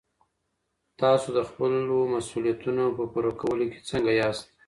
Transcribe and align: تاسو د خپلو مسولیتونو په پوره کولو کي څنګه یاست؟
تاسو 1.01 1.27
د 1.37 1.39
خپلو 1.49 1.97
مسولیتونو 2.13 2.85
په 2.97 3.03
پوره 3.11 3.31
کولو 3.41 3.65
کي 3.71 3.79
څنګه 3.89 4.11
یاست؟ 4.19 4.45